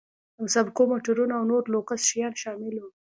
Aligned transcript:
د 0.35 0.37
مسابقو 0.45 0.83
موټرونه 0.91 1.33
او 1.37 1.43
نور 1.51 1.63
لوکس 1.73 1.99
شیان 2.09 2.33
شامل 2.41 2.75
وو. 2.79 2.89